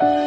Bye. 0.00 0.25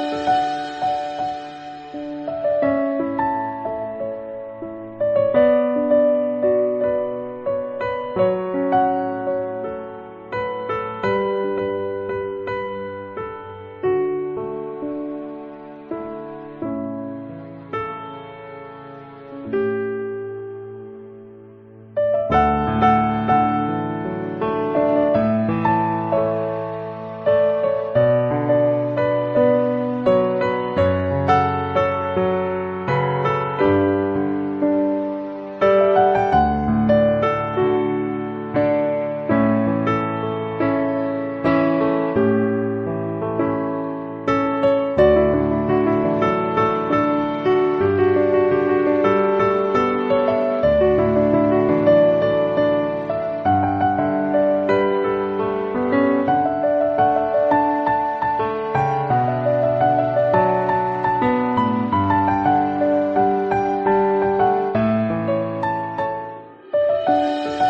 Música 67.10 67.69